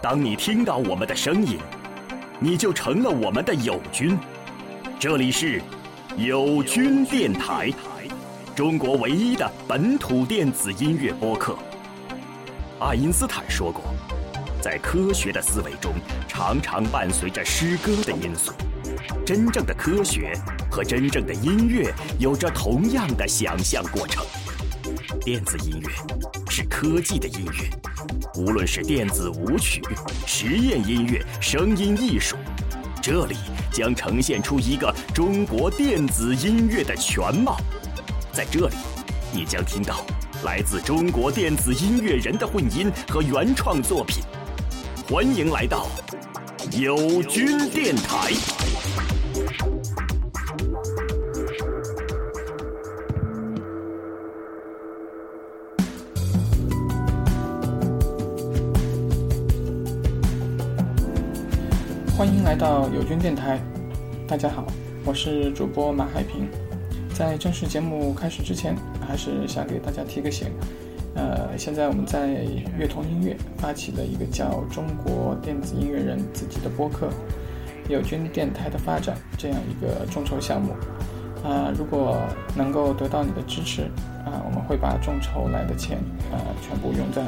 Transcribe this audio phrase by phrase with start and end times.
[0.00, 1.58] 当你听到我们的声音，
[2.38, 4.16] 你就成了我们的友军。
[4.96, 5.60] 这里是
[6.16, 7.72] 友军电台，
[8.54, 11.58] 中国唯一的本土电子音乐播客。
[12.78, 13.82] 爱因斯坦说过，
[14.62, 15.92] 在科学的思维中，
[16.28, 18.52] 常常伴随着诗歌的因素。
[19.26, 20.32] 真正的科学
[20.70, 24.24] 和真正的音乐有着同样的想象过程。
[25.22, 25.90] 电子音乐
[26.48, 27.68] 是科技的音乐，
[28.36, 29.82] 无论是电子舞曲、
[30.26, 32.36] 实验音乐、声音艺术，
[33.02, 33.36] 这里
[33.72, 37.56] 将呈现出一个中国电子音乐的全貌。
[38.32, 38.76] 在这里，
[39.32, 40.04] 你将听到
[40.44, 44.22] 来自中国电子音乐人的混音和原创作品。
[45.08, 45.86] 欢迎来到
[46.78, 48.57] 友军电台。
[62.58, 63.60] 到友军电台，
[64.26, 64.66] 大家好，
[65.04, 66.48] 我是主播马海平。
[67.14, 68.74] 在正式节目开始之前，
[69.06, 70.48] 还是想给大家提个醒。
[71.14, 72.44] 呃，现在我们在
[72.76, 77.08] 乐童音乐发起了一个叫“中国电子音乐人自己的播客
[77.88, 80.72] 友军电台的发展”这样一个众筹项目。
[81.44, 82.18] 啊，如果
[82.56, 83.82] 能够得到你的支持，
[84.26, 85.96] 啊，我们会把众筹来的钱，
[86.32, 87.22] 啊，全部用在。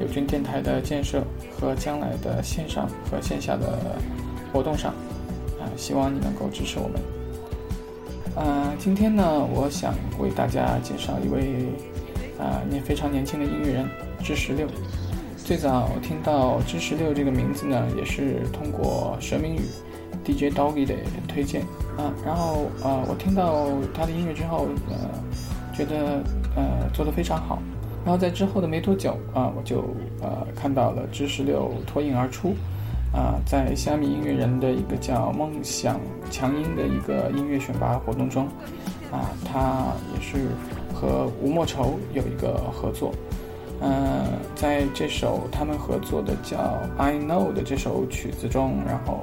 [0.00, 1.22] 友军电台的建设
[1.56, 3.78] 和将来的线上和线下的
[4.54, 4.92] 活动上，
[5.58, 7.02] 啊，希望你能够支持我们。
[8.36, 11.66] 啊，今天呢，我想为大家介绍一位
[12.38, 13.88] 啊年非常年轻的音乐人
[14.22, 14.68] 知十六。
[15.36, 19.60] 最早听到知十六这个名字呢，也是通过蛇明宇
[20.24, 20.94] DJ Doggy 的
[21.26, 21.62] 推荐
[21.98, 26.22] 啊，然后啊，我听到他的音乐之后，呃，觉得
[26.54, 27.60] 呃做得非常好。
[28.04, 29.82] 然后在之后的没多久啊，我就
[30.22, 32.54] 呃看到了知十六脱颖而出，
[33.14, 38.46] 啊，在虾米音乐人的一个叫“梦想强音”的一个音乐选拔活动中，
[39.12, 40.48] 啊，他也是
[40.92, 43.14] 和吴莫愁有一个合作，
[43.80, 46.58] 嗯，在这首他们合作的叫
[46.98, 49.22] 《I Know》的这首曲子中，然后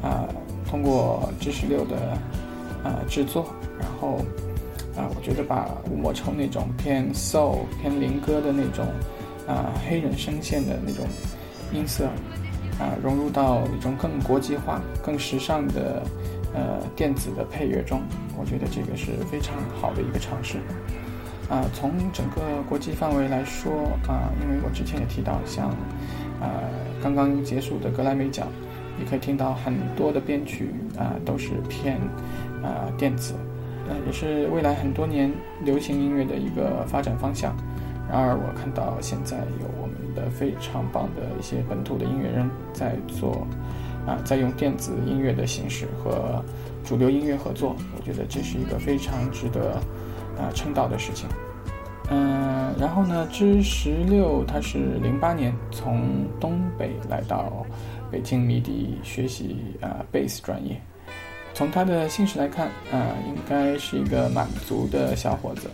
[0.00, 0.28] 啊，
[0.70, 1.96] 通过知识六的
[2.84, 3.46] 啊制作，
[3.78, 4.20] 然后。
[4.96, 8.86] 啊，我觉得把吴莫愁那种偏 soul、偏灵歌的那种
[9.46, 11.04] 啊黑人声线的那种
[11.70, 12.08] 音色
[12.78, 16.02] 啊，融入到一种更国际化、更时尚的
[16.54, 18.02] 呃电子的配乐中，
[18.38, 20.58] 我觉得这个是非常好的一个尝试。
[21.48, 23.72] 啊，从整个国际范围来说
[24.08, 25.68] 啊，因为我之前也提到，像
[26.40, 26.60] 啊
[27.02, 28.48] 刚刚结束的格莱美奖，
[28.98, 31.96] 你可以听到很多的编曲啊都是偏
[32.62, 33.34] 啊电子。
[33.88, 35.32] 呃，也是未来很多年
[35.62, 37.54] 流行音乐的一个发展方向。
[38.10, 39.66] 然而，我看到现在有
[40.16, 43.46] 的非常棒的一些本土的音乐人在做，
[44.06, 46.42] 啊，在用电子音乐的形式和
[46.82, 47.76] 主流音乐合作。
[47.96, 49.74] 我觉得这是一个非常值得
[50.38, 51.28] 啊称道的事情。
[52.08, 57.66] 嗯，然后呢，之十六他是零八年从东北来到
[58.10, 60.80] 北京迷笛学习啊贝斯专业。
[61.52, 65.68] 从他的姓氏来看，呃，应该是一个满族的小伙子。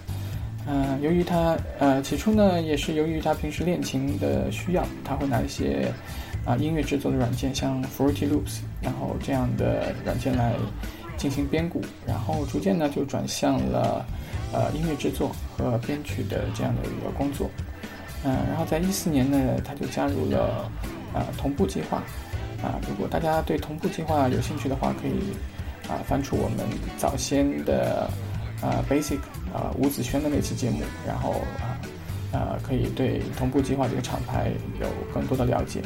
[0.67, 5.93] 嗯，由于他，呃，起初呢，也是由于他平时练琴的需要，他会拿一些
[6.45, 10.55] 啊音乐制作的软件，像 Fruity Loops，然后这样的软件来
[11.17, 14.05] 进行编鼓，然后逐渐呢就转向了
[14.53, 17.51] 呃音乐制作和编曲的这样的一个工作。
[18.25, 20.71] 嗯，然后在一四年呢，他就加入了
[21.13, 22.03] 啊同步计划。
[22.63, 25.13] 啊，如果大家对同步计划有兴趣的话，可以。
[25.89, 26.59] 啊，翻出我们
[26.97, 28.09] 早先的
[28.63, 29.19] 啊，basic
[29.53, 31.79] 啊，吴子轩的那期节目，然后啊，
[32.33, 35.83] 呃，可以对同步计划这个厂牌有更多的了解。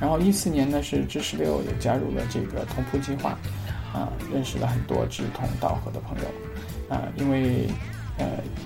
[0.00, 3.30] 然后一四年呢，是知识六也加入了这个同步计划，
[3.92, 7.66] 啊，认识了很多志同道合的朋友，啊，因为
[8.16, 8.24] 呃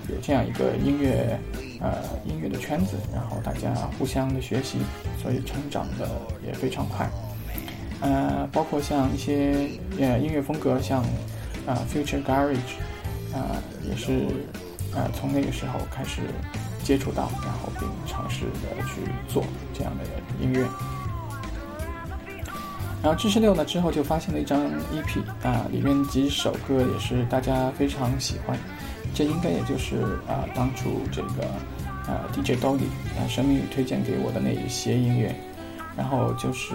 [0.09, 1.37] 有这样一个音乐
[1.81, 4.77] 呃音乐的圈子，然后大家互相的学习，
[5.21, 6.07] 所以成长的
[6.45, 7.09] 也非常快。
[7.99, 9.67] 呃，包括像一些
[9.99, 11.01] 呃音乐风格，像
[11.65, 12.57] 啊 Future Garage，
[13.33, 13.57] 啊
[13.89, 14.27] 也是
[14.95, 16.21] 啊从那个时候开始
[16.83, 19.43] 接触到，然后并尝试的去做
[19.73, 20.03] 这样的
[20.39, 20.65] 音乐。
[23.01, 24.61] 然后知识六呢之后就发现了一张
[24.93, 28.57] EP 啊，里面几首歌也是大家非常喜欢，
[29.13, 31.43] 这应该也就是啊当初这个
[32.07, 32.87] 啊 DJ Dolly
[33.17, 35.35] 啊神明宇推荐给我的那一些音乐。
[35.95, 36.73] 然后就是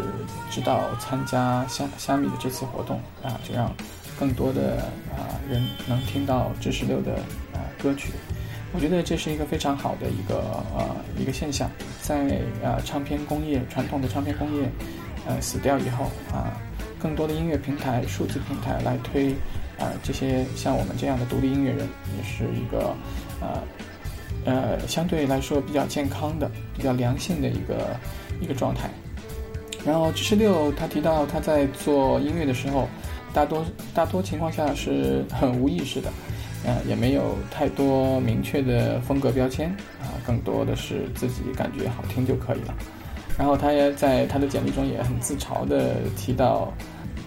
[0.48, 3.68] 知道参加虾虾米的这次活动啊，就让
[4.18, 7.14] 更多的啊人能听到知识六的
[7.52, 8.12] 啊歌曲，
[8.72, 10.36] 我觉得这是一个非常好的一个
[10.76, 11.70] 呃一个现象，
[12.02, 14.68] 在呃唱片工业传统的唱片工业
[15.26, 16.60] 呃死掉以后啊，
[16.98, 19.30] 更多的音乐平台、数字平台来推
[19.78, 22.94] 啊这些像我们这样的独立音乐人，也是一个
[23.40, 23.62] 呃
[24.44, 27.96] 呃相对来说比较健康的、比较良性的一个
[28.40, 28.90] 一个状态。
[29.86, 32.88] 然后，知识六他提到他在做音乐的时候，
[33.38, 33.64] 大多
[33.94, 36.10] 大多情况下是很无意识的，
[36.66, 39.70] 呃，也没有太多明确的风格标签
[40.00, 42.74] 啊，更多的是自己感觉好听就可以了。
[43.38, 46.74] 然后他也在他的简历中也很自嘲的提到，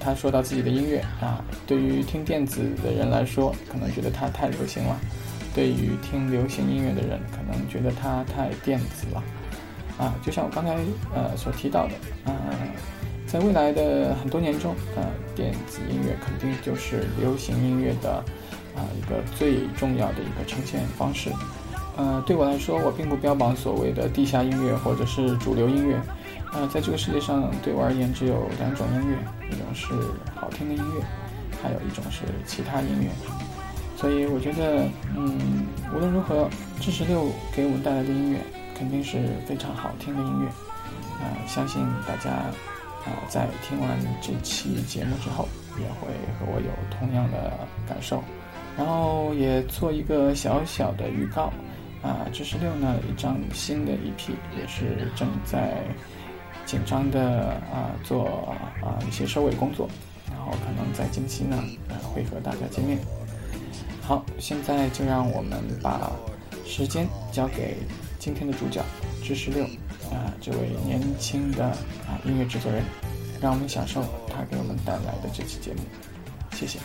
[0.01, 4.97] 他说到自己的音乐啊，对于听电子的人来说，可能觉得它太流行了；
[5.55, 9.23] 对于听流行音乐的人，可能觉得它太电子了。
[9.97, 10.75] 啊，就像我刚才
[11.15, 11.93] 呃所提到的，
[12.29, 12.35] 啊，
[13.31, 18.15] 在未来的很多年中，呃，电子音乐肯定就是流行音乐的
[18.75, 21.31] 啊一个最重要的一个呈现方式。
[21.95, 25.97] 呃，对我来说，我并不标榜所谓的地下音乐或者是主流音乐。
[26.51, 29.15] 呃，在这个世界上，对我而言只有两种音乐，
[29.49, 29.93] 一种是
[30.35, 31.01] 好听的音乐，
[31.63, 33.09] 还有一种是其他音乐。
[33.95, 34.85] 所以我觉得，
[35.15, 36.49] 嗯，无论如何，
[36.81, 38.39] 知识六给我们带来的音乐。
[38.73, 40.49] 肯定是非常好听的音乐，
[41.21, 42.31] 呃，相信大家
[43.05, 45.47] 啊在听完这期节目之后，
[45.79, 46.07] 也会
[46.39, 47.51] 和我有同样的
[47.87, 48.23] 感受。
[48.77, 51.51] 然后也做一个小小的预告，
[52.01, 55.83] 啊，知识六呢一张新的 EP 也是正在
[56.65, 58.25] 紧张的啊做
[58.81, 59.89] 啊一些收尾工作，
[60.29, 61.57] 然后可能在近期呢
[61.89, 62.97] 呃会和大家见面。
[64.01, 66.11] 好，现在就让我们把
[66.65, 67.77] 时间交给。
[68.19, 68.83] 今天的主角，
[69.23, 69.65] 知识六，
[70.11, 72.83] 啊，这位年轻的啊音乐制作人，
[73.41, 75.79] 让我们享受他给我们带来的这期节目，
[76.53, 76.79] 谢谢。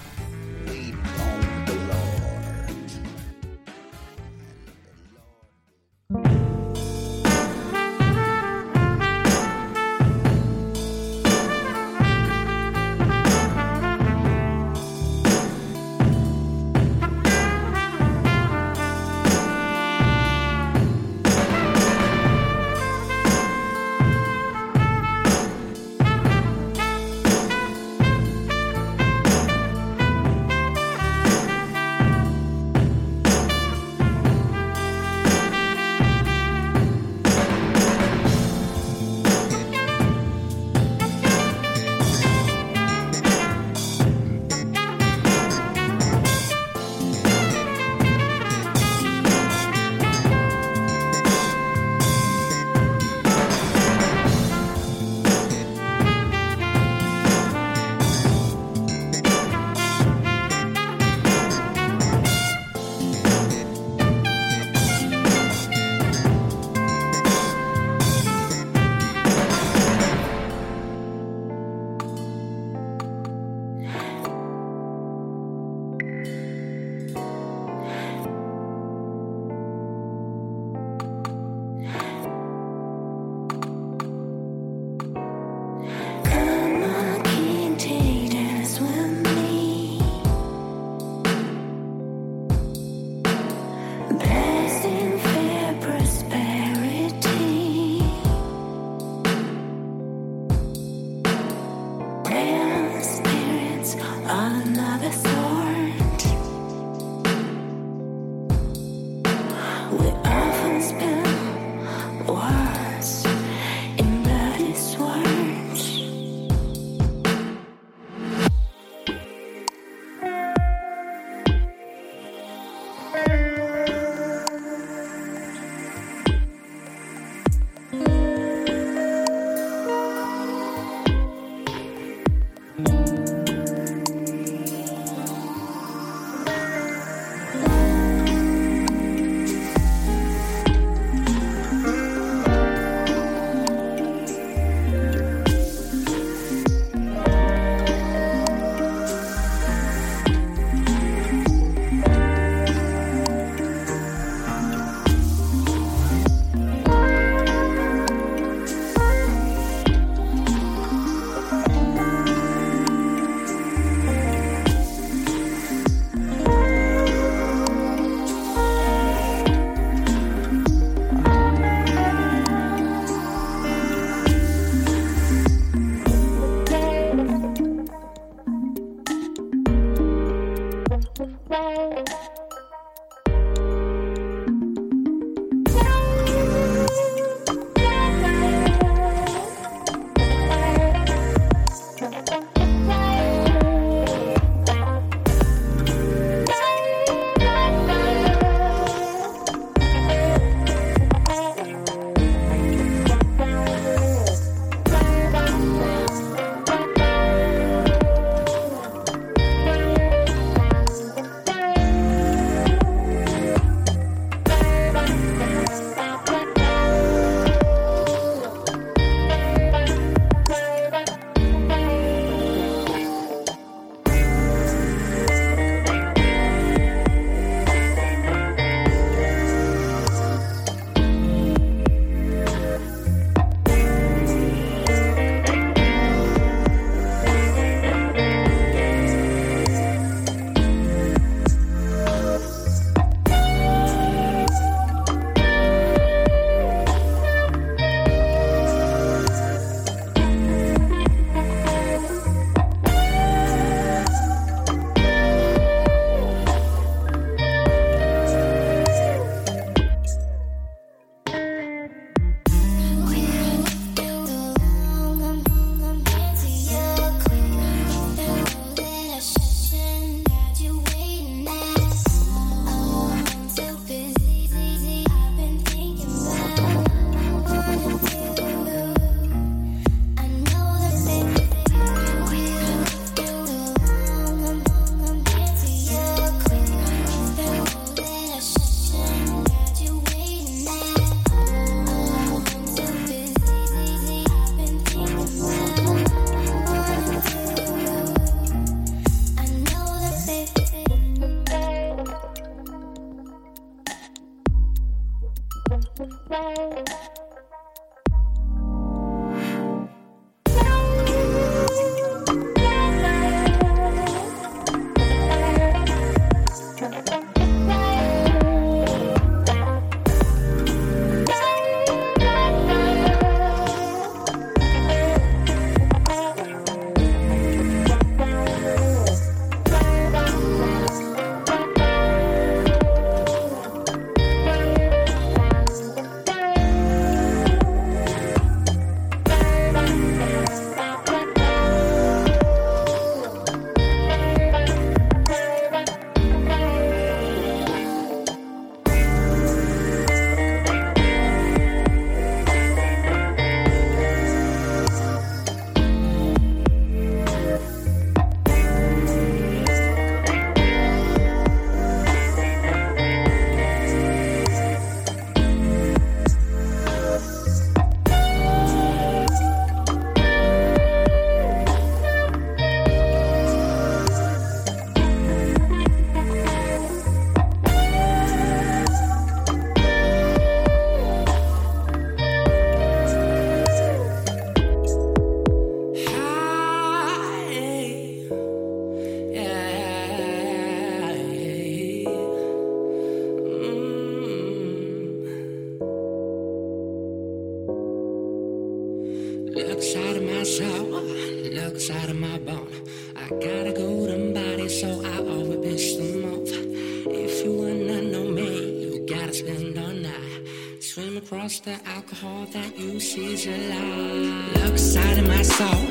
[413.47, 414.51] July.
[414.55, 415.83] Look inside of my soul,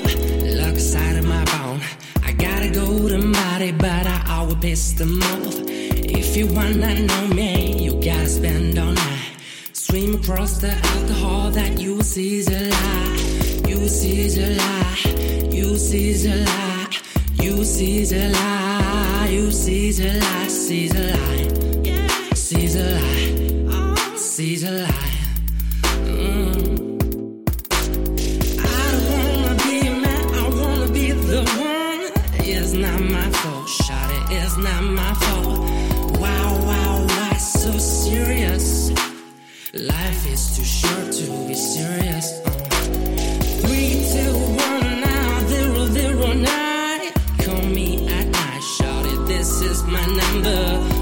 [0.60, 1.80] look inside of my bone.
[2.22, 5.56] I gotta go to Marty, but I always piss them off.
[6.20, 9.38] If you wanna know me, you gotta spend all night.
[9.72, 13.70] Swim across the alcohol that you see's a lie.
[13.70, 15.50] You see's a lie.
[15.50, 16.90] You see's a lie.
[17.42, 19.30] You see's a lie.
[19.32, 20.48] You see's a lie.
[20.50, 22.34] See's a lie.
[22.34, 24.16] See's a lie.
[24.18, 25.15] See's a lie.
[39.78, 42.40] Life is too short to be serious.
[42.46, 42.50] Uh.
[43.60, 47.12] Three, two, one, now, zero, zero, nine.
[47.40, 50.95] Call me at night, Shout it, this is my number.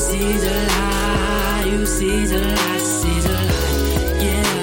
[0.00, 4.59] see the light, you see the light, see the light, yeah.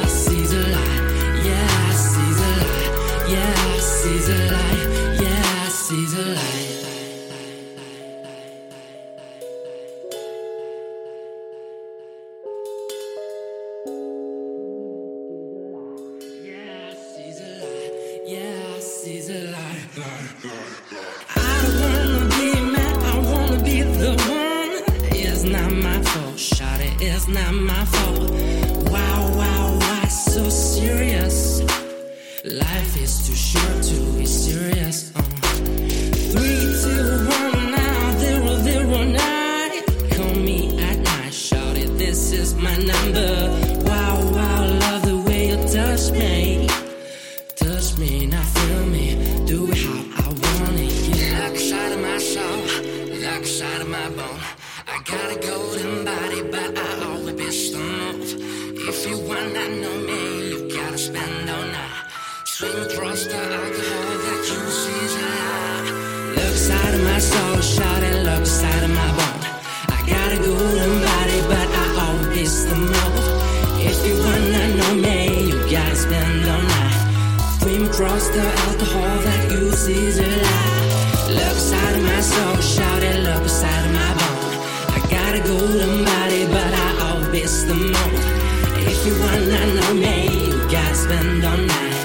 [89.38, 90.18] and I know me.
[90.54, 91.96] We gotta spend all night.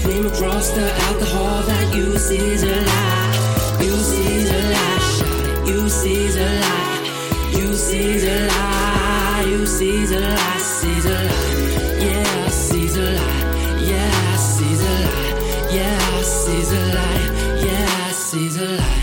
[0.00, 3.84] Swim across the alcohol that you see is a lie.
[3.84, 5.70] You see is a lie.
[5.70, 7.00] You see is a lie.
[7.58, 9.44] You see is a lie.
[9.46, 10.58] You see is a lie.
[10.58, 11.50] See is a lie.
[12.06, 13.80] Yeah, see a lie.
[13.90, 15.32] Yeah, see is a lie.
[15.76, 17.26] Yeah, see a lie.
[17.66, 18.99] Yeah, see is a lie.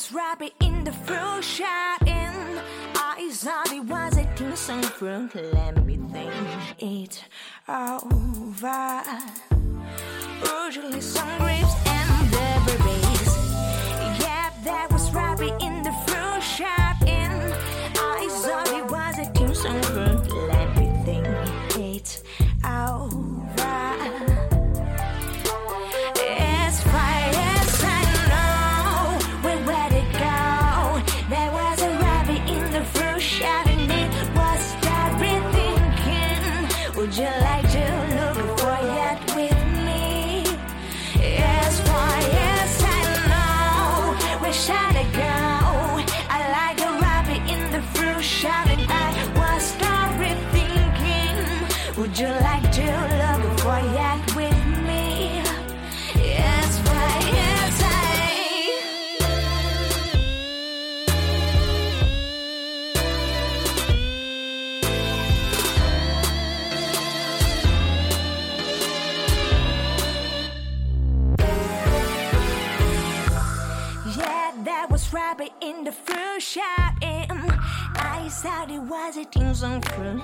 [0.00, 2.58] was rabbit in the fruit shop and
[2.94, 5.34] I thought it was a decent fruit.
[5.34, 6.32] Let me think
[6.78, 7.24] it
[7.68, 9.02] over.
[10.64, 13.09] Usually some grapes and berries.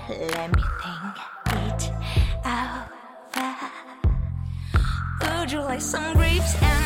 [0.09, 1.91] Let me think it
[2.45, 2.97] over.
[5.41, 6.86] Would you like some grapes and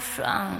[0.00, 0.56] 爽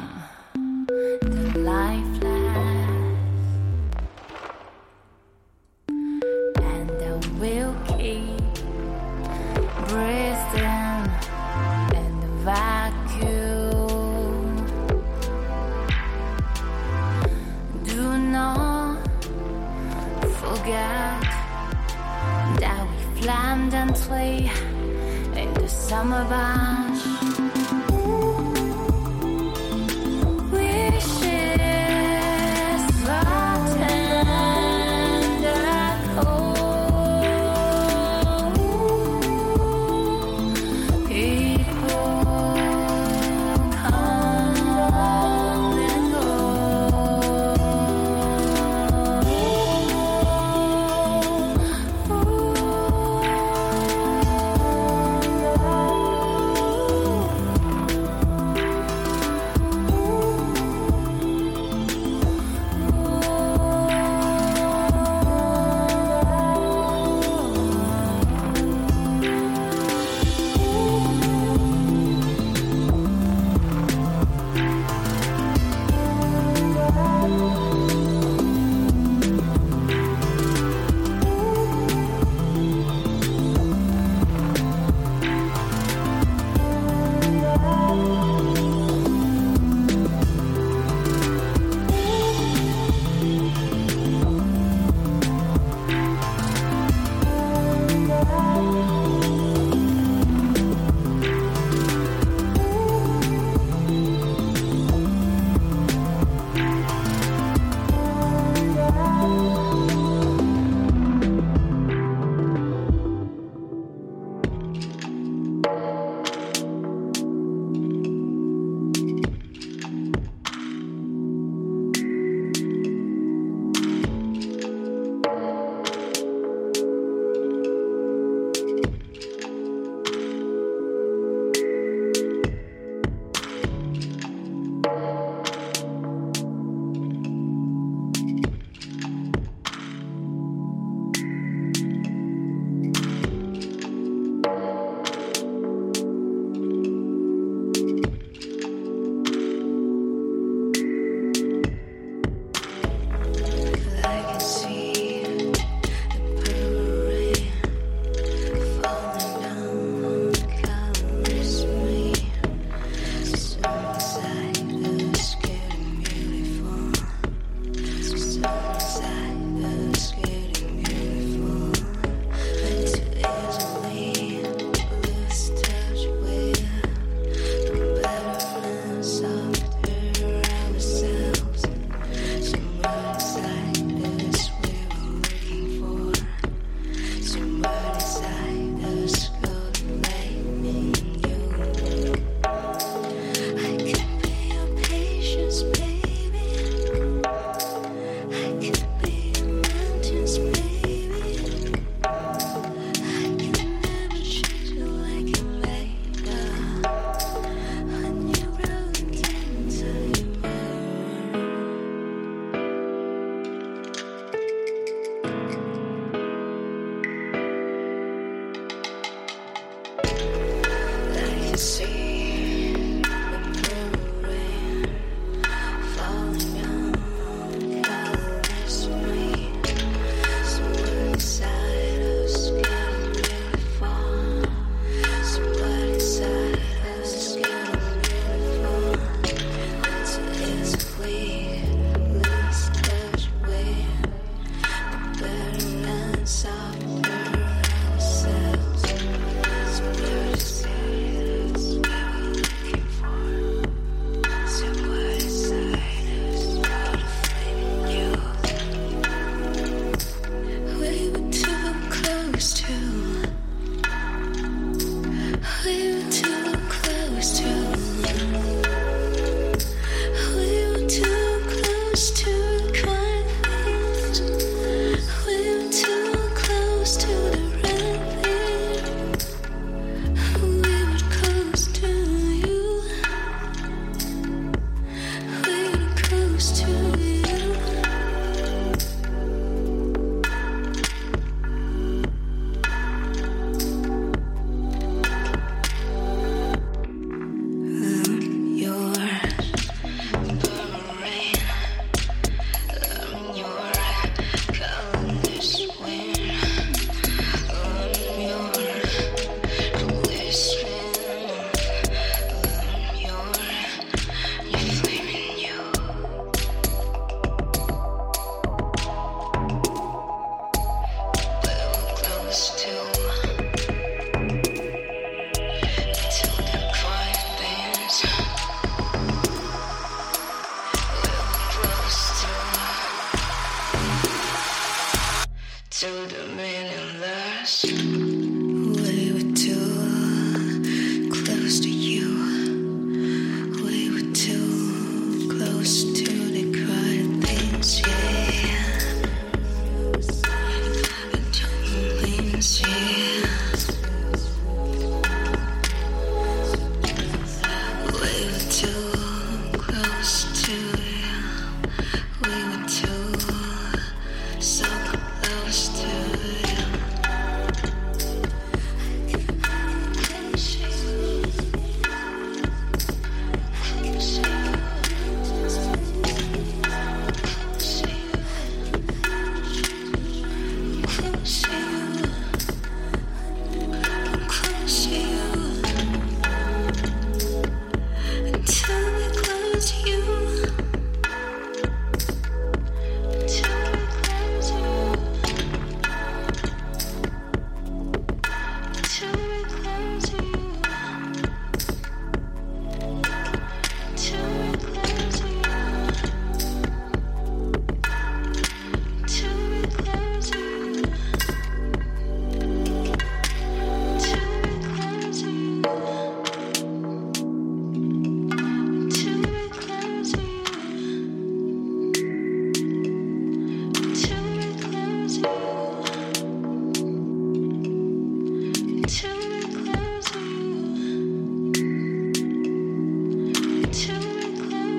[335.81, 338.10] so the meaningless.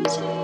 [0.02, 0.41] Music.